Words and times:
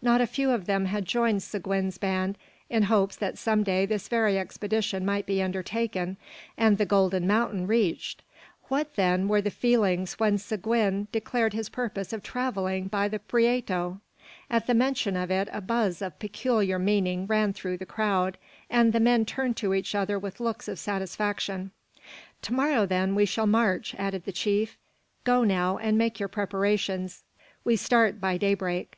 Not 0.00 0.22
a 0.22 0.26
few 0.26 0.52
of 0.52 0.64
them 0.64 0.86
had 0.86 1.04
joined 1.04 1.42
Seguin's 1.42 1.98
band 1.98 2.38
in 2.70 2.84
hopes 2.84 3.14
that 3.16 3.36
some 3.36 3.62
day 3.62 3.84
this 3.84 4.08
very 4.08 4.38
expedition 4.38 5.04
might 5.04 5.26
be 5.26 5.42
undertaken, 5.42 6.16
and 6.56 6.78
the 6.78 6.86
"golden 6.86 7.26
mountain" 7.26 7.66
reached. 7.66 8.22
What, 8.68 8.94
then, 8.96 9.28
were 9.28 9.42
their 9.42 9.50
feelings 9.50 10.14
when 10.14 10.38
Seguin 10.38 11.08
declared 11.12 11.52
his 11.52 11.68
purpose 11.68 12.14
of 12.14 12.22
travelling 12.22 12.88
by 12.88 13.06
the 13.08 13.18
Prieto! 13.18 14.00
At 14.48 14.66
the 14.66 14.72
mention 14.72 15.14
of 15.14 15.30
it 15.30 15.46
a 15.52 15.60
buzz 15.60 16.00
of 16.00 16.18
peculiar 16.18 16.78
meaning 16.78 17.26
ran 17.26 17.52
through 17.52 17.76
the 17.76 17.84
crowd, 17.84 18.38
and 18.70 18.94
the 18.94 18.98
men 18.98 19.26
turned 19.26 19.58
to 19.58 19.74
each 19.74 19.94
other 19.94 20.18
with 20.18 20.40
looks 20.40 20.68
of 20.68 20.78
satisfaction. 20.78 21.70
"To 22.40 22.54
morrow, 22.54 22.86
then, 22.86 23.14
we 23.14 23.26
shall 23.26 23.46
march," 23.46 23.94
added 23.98 24.24
the 24.24 24.32
chief. 24.32 24.78
"Go 25.24 25.44
now 25.44 25.76
and 25.76 25.98
make 25.98 26.18
your 26.18 26.30
preparations; 26.30 27.24
we 27.62 27.76
start 27.76 28.22
by 28.22 28.38
daybreak." 28.38 28.96